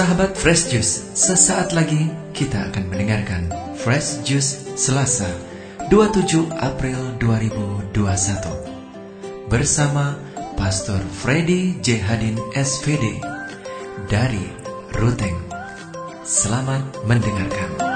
Sahabat 0.00 0.32
Fresh 0.32 0.72
Juice, 0.72 1.12
sesaat 1.12 1.76
lagi 1.76 2.08
kita 2.32 2.72
akan 2.72 2.88
mendengarkan 2.88 3.52
Fresh 3.76 4.24
Juice 4.24 4.72
Selasa 4.72 5.28
27 5.92 6.48
April 6.56 6.96
2021 7.20 7.92
bersama 9.52 10.16
Pastor 10.56 11.04
Freddy 11.04 11.76
J. 11.84 12.00
Hadin 12.00 12.40
SVD 12.56 13.20
dari 14.08 14.48
Ruteng. 14.96 15.36
Selamat 16.24 16.80
mendengarkan. 17.04 17.89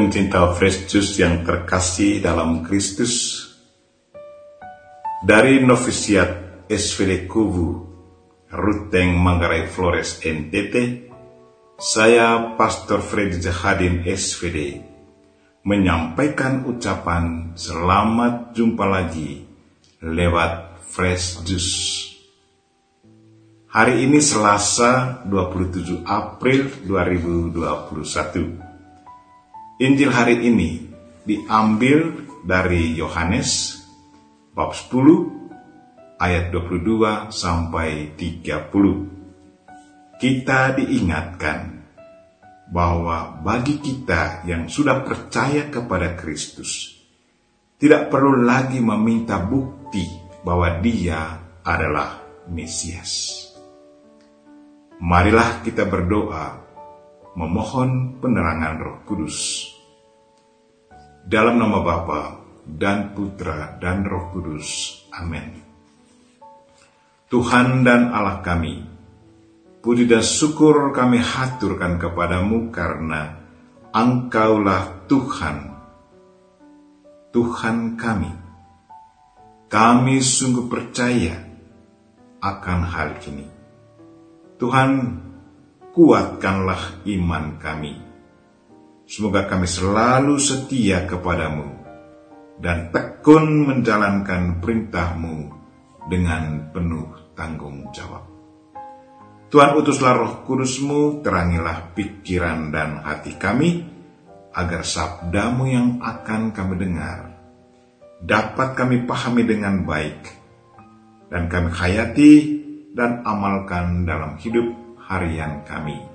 Pencinta 0.00 0.48
juice 0.88 1.20
yang 1.20 1.44
terkasih 1.44 2.24
dalam 2.24 2.64
Kristus, 2.64 3.44
dari 5.20 5.60
novisiat 5.60 6.64
SVD 6.72 7.28
Kubu, 7.28 7.68
Ruteng 8.48 9.20
Manggarai 9.20 9.68
Flores 9.68 10.24
NTT, 10.24 11.04
saya 11.76 12.56
Pastor 12.56 13.04
Freddy 13.04 13.44
Jahadin 13.44 14.00
SVD, 14.08 14.80
menyampaikan 15.68 16.64
ucapan 16.64 17.52
selamat 17.52 18.56
jumpa 18.56 18.88
lagi 18.88 19.44
lewat 20.00 20.80
Fresh 20.80 21.44
Juice. 21.44 22.08
Hari 23.68 24.08
ini 24.08 24.16
Selasa 24.24 25.20
27 25.28 26.08
April 26.08 26.72
2021 26.88 28.69
Injil 29.80 30.12
hari 30.12 30.44
ini 30.44 30.92
diambil 31.24 32.12
dari 32.44 33.00
Yohanes 33.00 33.80
bab 34.52 34.76
10 34.76 36.20
ayat 36.20 36.52
22 36.52 37.32
sampai 37.32 38.12
30. 38.12 40.20
Kita 40.20 40.76
diingatkan 40.76 41.80
bahwa 42.68 43.40
bagi 43.40 43.80
kita 43.80 44.44
yang 44.44 44.68
sudah 44.68 45.00
percaya 45.00 45.72
kepada 45.72 46.12
Kristus, 46.12 47.00
tidak 47.80 48.12
perlu 48.12 48.36
lagi 48.36 48.84
meminta 48.84 49.40
bukti 49.40 50.04
bahwa 50.44 50.76
Dia 50.84 51.40
adalah 51.64 52.20
Mesias. 52.52 53.48
Marilah 55.00 55.64
kita 55.64 55.88
berdoa 55.88 56.68
memohon 57.38 58.18
penerangan 58.18 58.74
Roh 58.80 58.98
Kudus. 59.06 59.69
Dalam 61.26 61.60
nama 61.60 61.78
Bapa 61.84 62.40
dan 62.64 63.12
Putra 63.12 63.76
dan 63.80 64.06
Roh 64.06 64.30
Kudus. 64.30 65.02
Amin. 65.16 65.60
Tuhan 67.30 67.86
dan 67.86 68.10
Allah 68.10 68.42
kami, 68.42 68.82
puji 69.82 70.10
dan 70.10 70.22
syukur 70.22 70.90
kami 70.90 71.22
haturkan 71.22 71.94
kepadamu 72.02 72.74
karena 72.74 73.38
Engkaulah 73.90 75.06
Tuhan, 75.06 75.70
Tuhan 77.30 77.94
kami. 77.94 78.32
Kami 79.70 80.18
sungguh 80.18 80.66
percaya 80.66 81.38
akan 82.42 82.80
hal 82.90 83.22
ini. 83.30 83.46
Tuhan, 84.58 84.90
kuatkanlah 85.94 87.06
iman 87.06 87.54
kami. 87.62 88.09
Semoga 89.10 89.50
kami 89.50 89.66
selalu 89.66 90.38
setia 90.38 91.02
kepadamu 91.02 91.66
dan 92.62 92.94
tekun 92.94 93.66
menjalankan 93.66 94.62
perintahmu 94.62 95.50
dengan 96.06 96.70
penuh 96.70 97.34
tanggung 97.34 97.90
jawab. 97.90 98.22
Tuhan 99.50 99.74
utuslah 99.82 100.14
roh 100.14 100.34
kudusmu, 100.46 101.26
terangilah 101.26 101.90
pikiran 101.90 102.70
dan 102.70 103.02
hati 103.02 103.34
kami, 103.34 103.82
agar 104.54 104.86
sabdamu 104.86 105.66
yang 105.66 105.88
akan 105.98 106.54
kami 106.54 106.78
dengar, 106.78 107.34
dapat 108.22 108.78
kami 108.78 109.10
pahami 109.10 109.42
dengan 109.42 109.82
baik, 109.82 110.22
dan 111.34 111.50
kami 111.50 111.74
hayati 111.74 112.34
dan 112.94 113.26
amalkan 113.26 114.06
dalam 114.06 114.38
hidup 114.38 114.70
harian 115.02 115.66
kami. 115.66 116.09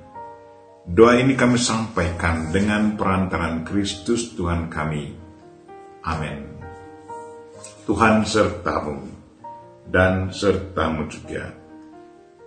Doa 0.85 1.17
ini 1.17 1.33
kami 1.33 1.57
sampaikan 1.57 2.53
dengan 2.53 2.93
perantaran 2.93 3.65
Kristus 3.65 4.37
Tuhan 4.37 4.69
kami. 4.69 5.17
Amin. 6.05 6.45
Tuhan 7.89 8.21
sertamu 8.21 9.09
dan 9.89 10.29
sertamu 10.29 11.09
juga. 11.09 11.57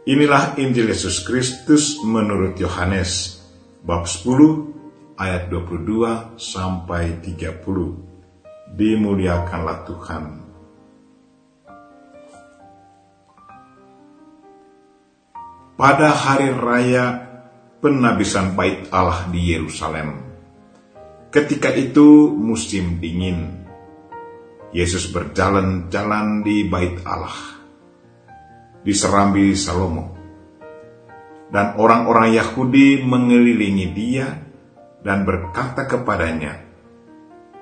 Inilah 0.07 0.55
Injil 0.55 0.87
Yesus 0.87 1.27
Kristus 1.27 1.99
menurut 2.07 2.55
Yohanes 2.63 3.43
bab 3.83 4.07
10 4.07 5.19
ayat 5.19 5.51
22 5.51 6.39
sampai 6.39 7.19
30. 7.19 8.79
Dimuliakanlah 8.79 9.83
Tuhan. 9.83 10.49
pada 15.79 16.11
hari 16.11 16.51
raya 16.51 17.28
penabisan 17.79 18.59
bait 18.59 18.91
Allah 18.91 19.31
di 19.31 19.55
Yerusalem. 19.55 20.27
Ketika 21.31 21.71
itu 21.71 22.33
musim 22.35 22.99
dingin. 22.99 23.67
Yesus 24.69 25.09
berjalan-jalan 25.09 26.45
di 26.45 26.67
bait 26.69 27.01
Allah. 27.07 27.57
Di 28.85 28.93
serambi 28.93 29.57
Salomo. 29.57 30.17
Dan 31.49 31.81
orang-orang 31.81 32.37
Yahudi 32.37 33.01
mengelilingi 33.01 33.87
dia 33.97 34.29
dan 35.01 35.25
berkata 35.25 35.89
kepadanya, 35.89 36.69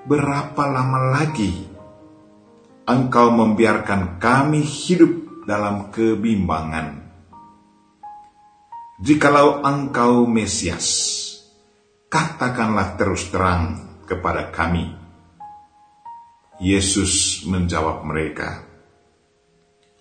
Berapa 0.07 0.63
lama 0.67 1.15
lagi 1.15 1.67
engkau 2.87 3.31
membiarkan 3.31 4.19
kami 4.19 4.63
hidup 4.63 5.43
dalam 5.47 5.91
kebimbangan? 5.91 7.06
Jikalau 8.97 9.61
engkau 9.61 10.25
Mesias, 10.25 10.89
katakanlah 12.09 12.97
terus 12.97 13.29
terang 13.29 13.93
kepada 14.09 14.49
kami. 14.49 14.89
Yesus 16.57 17.45
menjawab 17.45 18.01
mereka, 18.01 18.65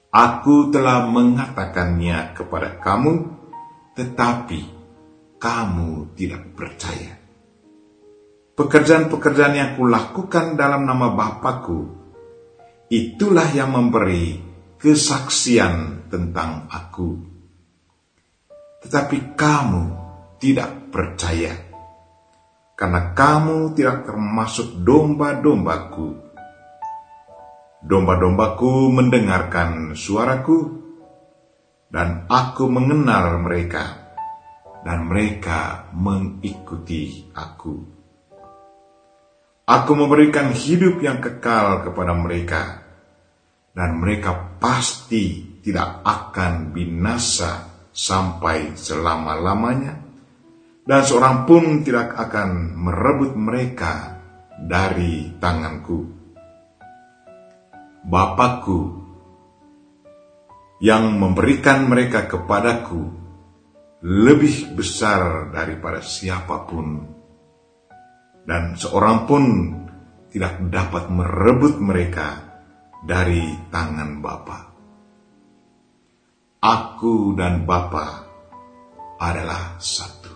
Aku 0.09 0.73
telah 0.73 1.05
mengatakannya 1.13 2.33
kepada 2.41 2.81
kamu, 2.81 3.37
tetapi 4.01 4.61
kamu 5.37 6.17
tidak 6.17 6.57
percaya. 6.57 7.21
Pekerjaan-pekerjaan 8.57 9.55
yang 9.61 9.71
kulakukan 9.77 10.57
dalam 10.57 10.89
nama 10.89 11.13
Bapakku, 11.13 11.85
itulah 12.89 13.53
yang 13.53 13.77
memberi 13.77 14.41
kesaksian 14.81 16.09
tentang 16.09 16.65
aku 16.73 17.36
tetapi 18.87 19.35
kamu 19.35 19.85
tidak 20.39 20.95
percaya, 20.95 21.59
karena 22.79 23.11
kamu 23.19 23.75
tidak 23.75 24.07
termasuk 24.07 24.79
domba-dombaku. 24.79 26.23
Domba-dombaku 27.83 28.95
mendengarkan 28.95 29.99
suaraku, 29.99 30.87
dan 31.91 32.31
aku 32.31 32.71
mengenal 32.71 33.43
mereka, 33.43 34.15
dan 34.87 35.11
mereka 35.11 35.91
mengikuti 35.91 37.27
aku. 37.35 37.75
Aku 39.67 39.93
memberikan 39.99 40.55
hidup 40.55 41.03
yang 41.03 41.19
kekal 41.19 41.83
kepada 41.83 42.15
mereka, 42.15 42.87
dan 43.75 43.99
mereka 43.99 44.63
pasti 44.63 45.59
tidak 45.59 46.07
akan 46.07 46.71
binasa 46.71 47.76
sampai 47.97 48.77
selama-lamanya, 48.77 49.97
dan 50.85 51.01
seorang 51.01 51.49
pun 51.49 51.81
tidak 51.81 52.13
akan 52.13 52.77
merebut 52.77 53.33
mereka 53.33 54.21
dari 54.61 55.33
tanganku. 55.41 56.05
Bapakku 58.07 58.81
yang 60.85 61.17
memberikan 61.17 61.89
mereka 61.89 62.29
kepadaku 62.29 63.03
lebih 64.05 64.77
besar 64.77 65.49
daripada 65.49 66.05
siapa 66.05 66.69
pun, 66.69 67.01
dan 68.45 68.77
seorang 68.77 69.25
pun 69.25 69.45
tidak 70.29 70.61
dapat 70.69 71.09
merebut 71.09 71.81
mereka 71.81 72.45
dari 73.09 73.57
tangan 73.73 74.21
Bapa. 74.21 74.76
Aku 76.57 77.37
dan 77.37 77.69
Bapa 77.69 78.25
adalah 79.21 79.77
satu. 79.77 80.33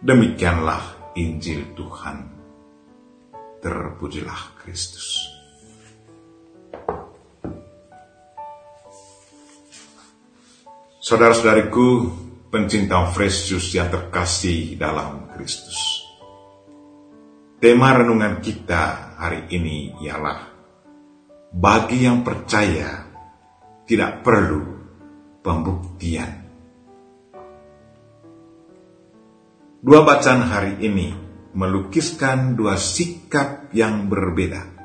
Demikianlah 0.00 1.12
Injil 1.20 1.76
Tuhan. 1.76 2.40
Terpujilah 3.60 4.56
Kristus. 4.64 5.28
Saudara-saudariku, 11.04 12.08
pencinta 12.48 13.04
fresh 13.12 13.52
juice 13.52 13.76
yang 13.76 13.92
terkasih 13.92 14.80
dalam 14.80 15.28
Kristus. 15.36 16.04
Tema 17.60 17.92
renungan 17.92 18.40
kita 18.40 19.16
hari 19.20 19.50
ini 19.52 19.98
ialah 20.00 20.57
bagi 21.48 22.04
yang 22.04 22.20
percaya 22.20 23.08
tidak 23.88 24.20
perlu 24.20 24.62
pembuktian. 25.40 26.44
Dua 29.80 30.00
bacaan 30.04 30.44
hari 30.44 30.76
ini 30.84 31.08
melukiskan 31.56 32.52
dua 32.52 32.76
sikap 32.76 33.72
yang 33.72 34.12
berbeda. 34.12 34.76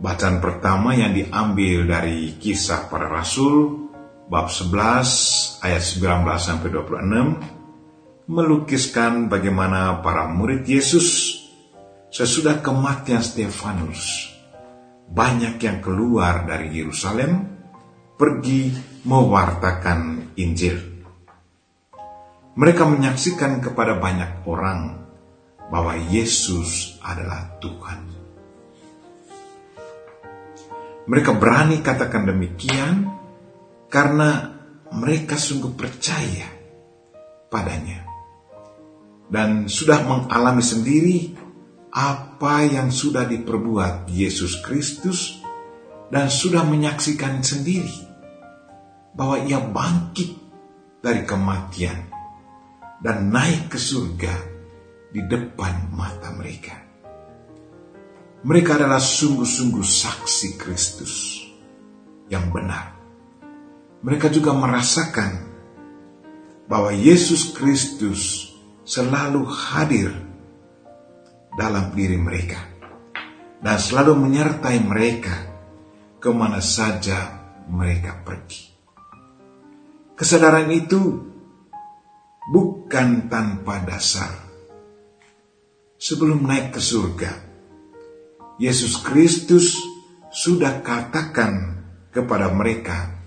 Bacaan 0.00 0.38
pertama 0.38 0.94
yang 0.94 1.12
diambil 1.12 1.84
dari 1.90 2.38
kisah 2.38 2.86
para 2.88 3.10
rasul 3.10 3.88
bab 4.30 4.48
11 4.48 5.66
ayat 5.66 5.82
19 5.82 6.24
sampai 6.38 6.68
26 6.70 8.30
melukiskan 8.30 9.26
bagaimana 9.26 10.00
para 10.00 10.30
murid 10.30 10.62
Yesus 10.62 11.36
sesudah 12.14 12.62
kematian 12.62 13.20
Stefanus 13.20 14.39
banyak 15.10 15.58
yang 15.58 15.78
keluar 15.82 16.46
dari 16.46 16.70
Yerusalem 16.70 17.50
pergi 18.14 18.70
mewartakan 19.02 20.32
Injil. 20.38 20.78
Mereka 22.54 22.82
menyaksikan 22.86 23.58
kepada 23.58 23.98
banyak 23.98 24.46
orang 24.46 25.02
bahwa 25.70 25.98
Yesus 25.98 26.98
adalah 27.02 27.58
Tuhan. 27.58 28.00
Mereka 31.10 31.34
berani 31.34 31.82
katakan 31.82 32.30
demikian 32.30 33.10
karena 33.90 34.54
mereka 34.94 35.34
sungguh 35.34 35.74
percaya 35.74 36.46
padanya 37.50 38.06
dan 39.30 39.70
sudah 39.70 40.02
mengalami 40.06 40.62
sendiri 40.62 41.18
apa 41.90 42.66
yang 42.70 42.94
sudah 42.94 43.26
diperbuat 43.26 44.06
Yesus 44.06 44.62
Kristus 44.62 45.42
dan 46.10 46.30
sudah 46.30 46.62
menyaksikan 46.62 47.42
sendiri 47.42 48.06
bahwa 49.14 49.42
ia 49.42 49.58
bangkit 49.58 50.30
dari 51.02 51.26
kematian 51.26 52.06
dan 53.02 53.34
naik 53.34 53.74
ke 53.74 53.78
surga 53.78 54.34
di 55.10 55.26
depan 55.26 55.90
mata 55.90 56.30
mereka. 56.30 56.78
Mereka 58.40 58.80
adalah 58.80 59.02
sungguh-sungguh 59.02 59.84
saksi 59.84 60.56
Kristus 60.56 61.44
yang 62.30 62.48
benar. 62.48 62.96
Mereka 64.00 64.32
juga 64.32 64.56
merasakan 64.56 65.50
bahwa 66.70 66.94
Yesus 66.94 67.52
Kristus 67.52 68.54
selalu 68.86 69.44
hadir 69.44 70.29
dalam 71.60 71.92
diri 71.92 72.16
mereka 72.16 72.56
dan 73.60 73.76
selalu 73.76 74.16
menyertai 74.16 74.80
mereka 74.80 75.36
ke 76.16 76.32
mana 76.32 76.64
saja 76.64 77.36
mereka 77.68 78.16
pergi. 78.24 78.72
Kesadaran 80.16 80.72
itu 80.72 81.00
bukan 82.48 83.28
tanpa 83.28 83.84
dasar. 83.84 84.32
Sebelum 86.00 86.48
naik 86.48 86.76
ke 86.76 86.80
surga, 86.80 87.32
Yesus 88.56 89.04
Kristus 89.04 89.76
sudah 90.32 90.80
katakan 90.80 91.84
kepada 92.08 92.48
mereka 92.48 93.20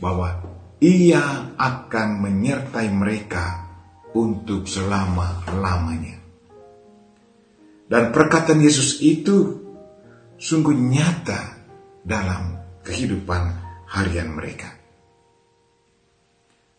bahwa 0.00 0.40
Ia 0.80 1.56
akan 1.56 2.08
menyertai 2.24 2.88
mereka 2.92 3.68
untuk 4.16 4.68
selama-lamanya. 4.68 6.23
Dan 7.84 8.10
perkataan 8.10 8.64
Yesus 8.64 9.00
itu 9.04 9.60
sungguh 10.40 10.72
nyata 10.72 11.60
dalam 12.00 12.58
kehidupan 12.80 13.42
harian 13.92 14.32
mereka. 14.32 14.72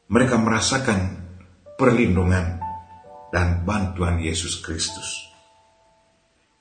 Mereka 0.05 0.35
merasakan 0.37 1.25
perlindungan, 1.75 2.65
dan 3.35 3.67
bantuan 3.67 4.23
Yesus 4.23 4.63
Kristus. 4.63 5.27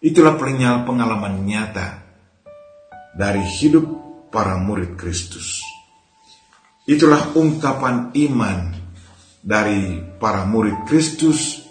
Itulah 0.03 0.35
perihal 0.35 0.83
pengalaman 0.83 1.47
nyata 1.47 2.03
dari 3.15 3.47
hidup 3.63 3.87
para 4.35 4.59
murid 4.59 4.99
Kristus. 4.99 5.63
Itulah 6.85 7.33
ungkapan 7.39 8.11
iman 8.13 8.75
dari 9.41 10.03
para 10.19 10.45
murid 10.45 10.83
Kristus 10.85 11.64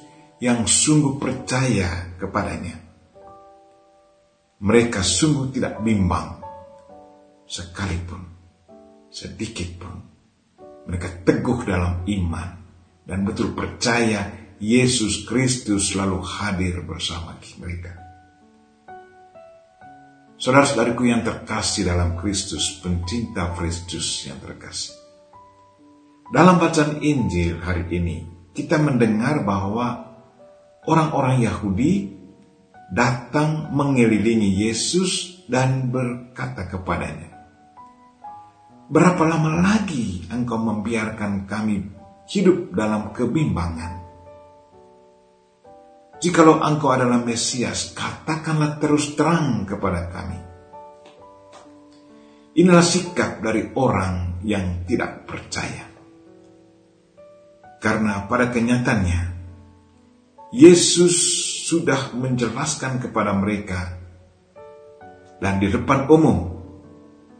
yang 0.43 0.67
sungguh 0.67 1.23
percaya 1.23 2.19
kepadanya. 2.19 2.75
Mereka 4.59 4.99
sungguh 4.99 5.55
tidak 5.55 5.79
bimbang 5.79 6.43
sekalipun, 7.47 8.27
sedikit 9.07 9.69
pun. 9.79 9.95
Mereka 10.83 11.23
teguh 11.23 11.63
dalam 11.63 12.03
iman 12.03 12.49
dan 13.07 13.23
betul 13.23 13.55
percaya 13.55 14.51
Yesus 14.59 15.23
Kristus 15.23 15.95
selalu 15.95 16.19
hadir 16.19 16.83
bersama 16.83 17.39
mereka. 17.63 17.95
Saudara-saudariku 20.35 21.07
yang 21.07 21.23
terkasih 21.23 21.87
dalam 21.87 22.19
Kristus, 22.19 22.83
pencinta 22.83 23.55
Kristus 23.55 24.27
yang 24.27 24.43
terkasih. 24.43 24.91
Dalam 26.35 26.59
bacaan 26.59 26.99
Injil 26.99 27.63
hari 27.63 27.87
ini, 27.95 28.51
kita 28.51 28.75
mendengar 28.75 29.47
bahwa 29.47 30.12
orang-orang 30.87 31.43
Yahudi 31.43 32.11
datang 32.91 33.71
mengelilingi 33.73 34.67
Yesus 34.67 35.43
dan 35.47 35.89
berkata 35.89 36.67
kepadanya, 36.67 37.33
Berapa 38.93 39.23
lama 39.25 39.63
lagi 39.63 40.27
engkau 40.29 40.59
membiarkan 40.59 41.49
kami 41.49 41.81
hidup 42.29 42.75
dalam 42.75 43.09
kebimbangan. 43.15 44.03
Jikalau 46.23 46.61
engkau 46.63 46.93
adalah 46.93 47.19
Mesias, 47.19 47.91
katakanlah 47.91 48.79
terus 48.79 49.17
terang 49.17 49.67
kepada 49.67 50.07
kami. 50.07 50.39
Inilah 52.53 52.85
sikap 52.85 53.41
dari 53.41 53.73
orang 53.75 54.39
yang 54.45 54.85
tidak 54.85 55.25
percaya. 55.25 55.89
Karena 57.81 58.23
pada 58.29 58.47
kenyataannya, 58.53 59.42
Yesus 60.53 61.17
sudah 61.65 62.13
menjelaskan 62.13 63.01
kepada 63.01 63.33
mereka 63.33 63.97
dan 65.41 65.57
di 65.57 65.65
depan 65.65 66.05
umum 66.13 66.61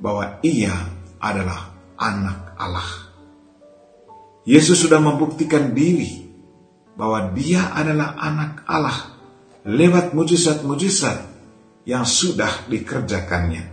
bahwa 0.01 0.41
ia 0.41 0.73
adalah 1.21 1.77
anak 1.93 2.57
Allah. 2.57 3.13
Yesus 4.49 4.81
sudah 4.81 4.97
membuktikan 4.97 5.77
diri 5.77 6.25
bahwa 6.97 7.29
dia 7.37 7.69
adalah 7.77 8.17
anak 8.17 8.65
Allah 8.65 9.13
lewat 9.61 10.17
mujizat-mujizat 10.17 11.21
yang 11.85 12.09
sudah 12.09 12.65
dikerjakannya. 12.65 13.69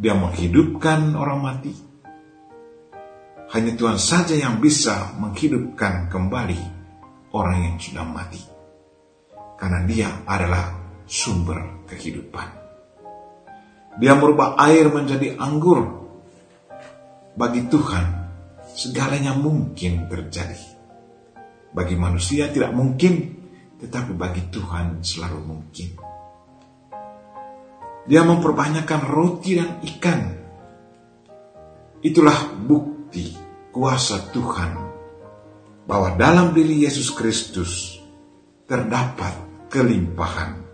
Dia 0.00 0.16
menghidupkan 0.16 1.12
orang 1.12 1.40
mati. 1.44 1.76
Hanya 3.52 3.76
Tuhan 3.76 4.00
saja 4.00 4.32
yang 4.32 4.64
bisa 4.64 5.12
menghidupkan 5.20 6.08
kembali 6.08 6.77
orang 7.38 7.58
yang 7.62 7.76
sudah 7.78 8.02
mati. 8.02 8.42
Karena 9.54 9.86
dia 9.86 10.26
adalah 10.26 10.74
sumber 11.06 11.86
kehidupan. 11.86 12.48
Dia 13.98 14.14
merubah 14.18 14.58
air 14.58 14.90
menjadi 14.90 15.38
anggur. 15.38 16.06
Bagi 17.38 17.70
Tuhan, 17.70 18.04
segalanya 18.74 19.34
mungkin 19.34 20.10
terjadi. 20.10 20.78
Bagi 21.70 21.94
manusia 21.94 22.50
tidak 22.50 22.74
mungkin, 22.74 23.14
tetapi 23.78 24.14
bagi 24.14 24.42
Tuhan 24.50 25.02
selalu 25.02 25.40
mungkin. 25.42 25.88
Dia 28.08 28.22
memperbanyakkan 28.26 29.02
roti 29.06 29.58
dan 29.58 29.78
ikan. 29.84 30.20
Itulah 32.02 32.54
bukti 32.54 33.34
kuasa 33.74 34.30
Tuhan 34.32 34.87
bahwa 35.88 36.12
dalam 36.20 36.52
diri 36.52 36.84
Yesus 36.84 37.08
Kristus 37.16 37.96
terdapat 38.68 39.32
kelimpahan. 39.72 40.68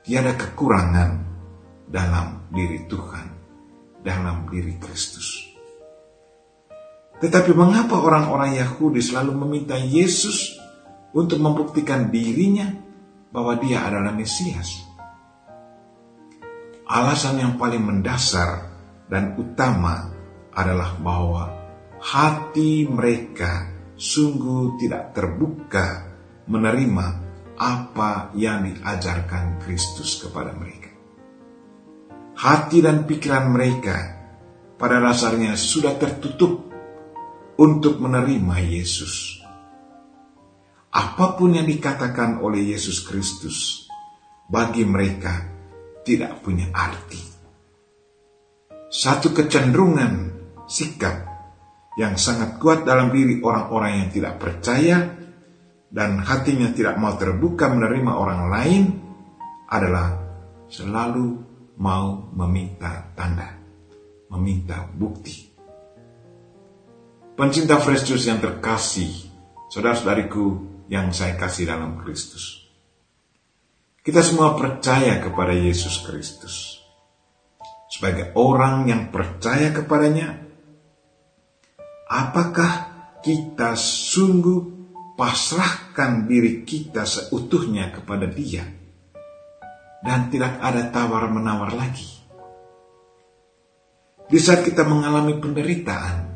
Tiada 0.00 0.32
kekurangan 0.32 1.10
dalam 1.84 2.48
diri 2.48 2.88
Tuhan, 2.88 3.26
dalam 4.00 4.48
diri 4.48 4.80
Kristus. 4.80 5.52
Tetapi 7.20 7.52
mengapa 7.52 8.00
orang-orang 8.00 8.56
Yahudi 8.56 9.04
selalu 9.04 9.36
meminta 9.44 9.76
Yesus 9.76 10.56
untuk 11.12 11.36
membuktikan 11.36 12.08
dirinya 12.08 12.72
bahwa 13.28 13.60
dia 13.60 13.84
adalah 13.84 14.16
Mesias? 14.16 14.88
Alasan 16.88 17.44
yang 17.44 17.54
paling 17.60 17.84
mendasar 17.84 18.72
dan 19.12 19.36
utama 19.36 20.08
adalah 20.56 20.96
bahwa 20.96 21.44
hati 22.00 22.88
mereka 22.88 23.79
sungguh 24.00 24.80
tidak 24.80 25.12
terbuka 25.12 26.08
menerima 26.48 27.06
apa 27.60 28.32
yang 28.32 28.64
diajarkan 28.64 29.60
Kristus 29.60 30.24
kepada 30.24 30.56
mereka. 30.56 30.88
Hati 32.40 32.80
dan 32.80 33.04
pikiran 33.04 33.52
mereka 33.52 34.16
pada 34.80 34.96
dasarnya 34.96 35.52
sudah 35.60 36.00
tertutup 36.00 36.72
untuk 37.60 38.00
menerima 38.00 38.56
Yesus. 38.64 39.44
Apa 40.90 41.36
pun 41.36 41.60
yang 41.60 41.68
dikatakan 41.68 42.40
oleh 42.40 42.72
Yesus 42.72 43.04
Kristus 43.04 43.84
bagi 44.48 44.88
mereka 44.88 45.44
tidak 46.00 46.40
punya 46.40 46.72
arti. 46.72 47.20
Satu 48.90 49.30
kecenderungan 49.36 50.32
sikap 50.66 51.29
yang 51.98 52.14
sangat 52.14 52.60
kuat 52.62 52.86
dalam 52.86 53.10
diri 53.10 53.42
orang-orang 53.42 54.06
yang 54.06 54.08
tidak 54.14 54.38
percaya 54.38 55.10
dan 55.90 56.22
hatinya 56.22 56.70
tidak 56.70 56.94
mau 57.02 57.18
terbuka 57.18 57.66
menerima 57.66 58.12
orang 58.14 58.42
lain 58.46 58.82
adalah 59.66 60.14
selalu 60.70 61.42
mau 61.82 62.30
meminta 62.30 63.10
tanda, 63.18 63.58
meminta 64.30 64.86
bukti. 64.86 65.50
Pencinta 67.34 67.80
Juice 67.80 68.28
yang 68.28 68.38
terkasih, 68.38 69.32
saudara-saudariku 69.72 70.70
yang 70.92 71.10
saya 71.10 71.34
kasih 71.40 71.72
dalam 71.72 71.98
Kristus. 71.98 72.68
Kita 74.04 74.20
semua 74.20 74.58
percaya 74.58 75.22
kepada 75.24 75.54
Yesus 75.56 76.04
Kristus. 76.04 76.84
Sebagai 77.90 78.36
orang 78.36 78.86
yang 78.86 79.02
percaya 79.08 79.72
kepadanya, 79.72 80.49
apakah 82.10 82.72
kita 83.22 83.78
sungguh 83.78 84.82
pasrahkan 85.14 86.26
diri 86.26 86.66
kita 86.66 87.06
seutuhnya 87.06 87.94
kepada 87.94 88.26
Dia 88.26 88.66
dan 90.02 90.26
tidak 90.34 90.58
ada 90.58 90.90
tawar-menawar 90.90 91.78
lagi? 91.78 92.10
Di 94.30 94.38
saat 94.38 94.62
kita 94.62 94.86
mengalami 94.86 95.38
penderitaan, 95.38 96.30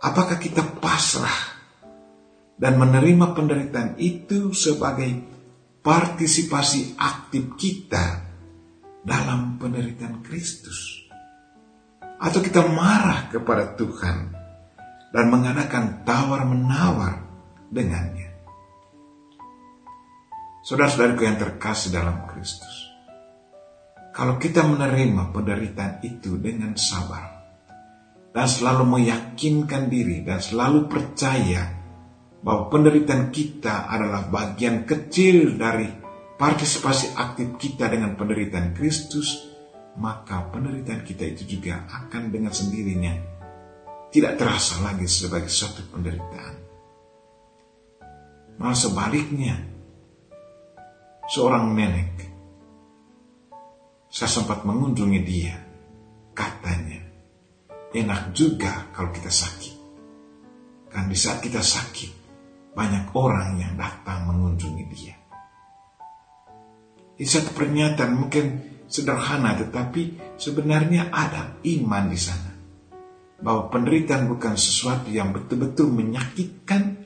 Apakah 0.00 0.40
kita 0.40 0.80
pasrah 0.80 1.60
dan 2.56 2.80
menerima 2.80 3.36
penderitaan 3.36 4.00
itu 4.00 4.56
sebagai 4.56 5.12
partisipasi 5.84 6.96
aktif 6.96 7.52
kita 7.60 8.24
dalam 9.04 9.60
penderitaan 9.60 10.24
Kristus? 10.24 10.99
Atau 12.20 12.44
kita 12.44 12.60
marah 12.68 13.32
kepada 13.32 13.72
Tuhan 13.80 14.36
dan 15.08 15.24
mengadakan 15.32 16.04
tawar-menawar 16.04 17.24
dengannya? 17.72 18.28
Saudara-saudariku 20.60 21.24
yang 21.24 21.40
terkasih 21.40 21.96
dalam 21.96 22.28
Kristus, 22.28 22.92
kalau 24.12 24.36
kita 24.36 24.60
menerima 24.68 25.32
penderitaan 25.32 26.04
itu 26.04 26.36
dengan 26.36 26.76
sabar, 26.76 27.40
dan 28.30 28.46
selalu 28.46 29.00
meyakinkan 29.00 29.90
diri 29.90 30.22
dan 30.22 30.38
selalu 30.38 30.86
percaya 30.86 31.66
bahwa 32.40 32.70
penderitaan 32.70 33.34
kita 33.34 33.90
adalah 33.90 34.30
bagian 34.30 34.86
kecil 34.86 35.58
dari 35.58 35.88
partisipasi 36.38 37.18
aktif 37.18 37.58
kita 37.60 37.90
dengan 37.90 38.16
penderitaan 38.16 38.72
Kristus, 38.72 39.49
maka 39.98 40.46
penderitaan 40.54 41.02
kita 41.02 41.24
itu 41.26 41.58
juga 41.58 41.82
akan 41.90 42.30
dengan 42.30 42.54
sendirinya 42.54 43.30
tidak 44.10 44.42
terasa 44.42 44.82
lagi 44.82 45.06
sebagai 45.06 45.46
suatu 45.46 45.86
penderitaan. 45.86 46.56
Malah 48.58 48.76
sebaliknya, 48.76 49.54
seorang 51.30 51.72
nenek, 51.72 52.12
saya 54.10 54.28
sempat 54.28 54.66
mengunjungi 54.66 55.20
dia, 55.22 55.56
katanya, 56.34 57.00
enak 57.94 58.34
juga 58.34 58.90
kalau 58.90 59.14
kita 59.14 59.30
sakit. 59.30 59.74
Kan 60.90 61.06
di 61.06 61.14
saat 61.14 61.38
kita 61.38 61.62
sakit, 61.62 62.10
banyak 62.74 63.14
orang 63.14 63.62
yang 63.62 63.78
datang 63.78 64.26
mengunjungi 64.26 64.84
dia. 64.90 65.19
Di 67.20 67.28
satu 67.28 67.52
pernyataan 67.52 68.16
mungkin 68.16 68.44
sederhana 68.88 69.52
tetapi 69.52 70.32
sebenarnya 70.40 71.12
ada 71.12 71.60
iman 71.68 72.08
di 72.08 72.16
sana. 72.16 72.48
Bahwa 73.44 73.68
penderitaan 73.68 74.24
bukan 74.24 74.56
sesuatu 74.56 75.12
yang 75.12 75.36
betul-betul 75.36 75.92
menyakitkan, 75.92 76.96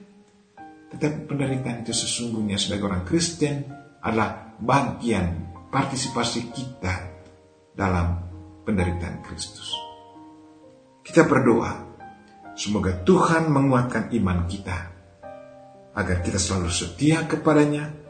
tetapi 0.95 1.19
penderitaan 1.27 1.83
itu 1.83 1.91
sesungguhnya 1.91 2.63
sebagai 2.63 2.95
orang 2.95 3.03
Kristen 3.03 3.67
adalah 3.99 4.55
bagian 4.63 5.51
partisipasi 5.75 6.55
kita 6.55 6.95
dalam 7.75 8.23
penderitaan 8.63 9.19
Kristus. 9.27 9.75
Kita 11.03 11.27
berdoa, 11.27 11.75
semoga 12.55 13.03
Tuhan 13.03 13.51
menguatkan 13.51 14.15
iman 14.15 14.47
kita, 14.47 14.79
agar 15.99 16.23
kita 16.23 16.39
selalu 16.39 16.71
setia 16.71 17.27
kepadanya, 17.27 18.04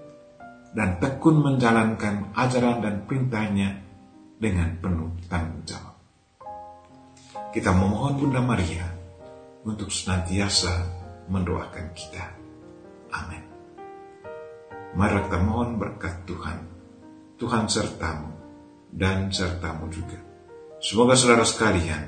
dan 0.74 0.98
tekun 0.98 1.38
menjalankan 1.40 2.34
ajaran 2.34 2.82
dan 2.82 3.06
perintahnya 3.06 3.80
dengan 4.36 4.74
penuh 4.82 5.14
tanggung 5.30 5.62
jawab. 5.62 5.94
Kita 7.54 7.70
memohon 7.70 8.18
Bunda 8.18 8.42
Maria 8.42 8.84
untuk 9.62 9.88
senantiasa 9.88 10.74
mendoakan 11.30 11.86
kita. 11.94 12.24
Amin. 13.14 13.44
Mari 14.98 15.26
kita 15.26 15.38
mohon 15.38 15.78
berkat 15.78 16.26
Tuhan. 16.26 16.58
Tuhan 17.34 17.66
sertamu 17.66 18.30
dan 18.90 19.30
sertamu 19.30 19.90
juga. 19.90 20.18
Semoga 20.78 21.18
saudara 21.18 21.42
sekalian 21.42 22.02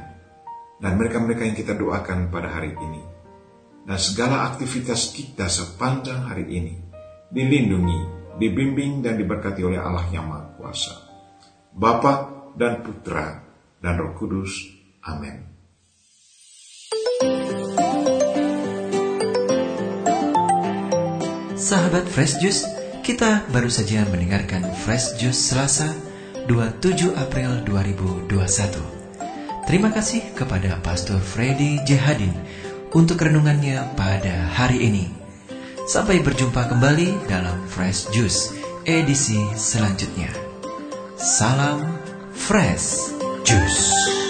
dan 0.78 0.92
mereka-mereka 0.94 1.42
yang 1.46 1.56
kita 1.58 1.74
doakan 1.74 2.30
pada 2.30 2.52
hari 2.58 2.74
ini. 2.78 3.02
Dan 3.86 3.98
segala 4.02 4.50
aktivitas 4.50 5.14
kita 5.14 5.46
sepanjang 5.46 6.26
hari 6.26 6.46
ini 6.50 6.74
dilindungi, 7.30 8.15
dibimbing 8.36 9.00
dan 9.00 9.16
diberkati 9.16 9.64
oleh 9.64 9.80
Allah 9.80 10.04
yang 10.12 10.28
Maha 10.28 10.52
Kuasa. 10.56 10.94
Bapa 11.72 12.14
dan 12.56 12.80
Putra 12.80 13.44
dan 13.80 14.00
Roh 14.00 14.16
Kudus. 14.16 14.52
Amin. 15.04 15.56
Sahabat 21.56 22.04
Fresh 22.06 22.38
Juice, 22.38 22.62
kita 23.00 23.48
baru 23.50 23.72
saja 23.72 24.04
mendengarkan 24.12 24.62
Fresh 24.84 25.16
Juice 25.16 25.50
Selasa 25.50 25.88
27 26.46 27.16
April 27.16 27.64
2021. 27.64 28.96
Terima 29.66 29.90
kasih 29.90 30.22
kepada 30.38 30.78
Pastor 30.84 31.18
Freddy 31.18 31.82
Jehadin 31.82 32.30
untuk 32.94 33.18
renungannya 33.18 33.82
pada 33.98 34.46
hari 34.54 34.78
ini. 34.86 35.15
Sampai 35.86 36.18
berjumpa 36.18 36.66
kembali 36.66 37.30
dalam 37.30 37.62
Fresh 37.70 38.10
Juice 38.10 38.50
edisi 38.82 39.38
selanjutnya. 39.54 40.34
Salam 41.14 41.78
Fresh 42.34 43.14
Juice. 43.46 44.25